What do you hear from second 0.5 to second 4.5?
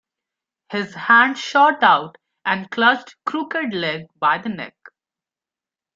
His hand shot out and clutched Crooked-Leg by the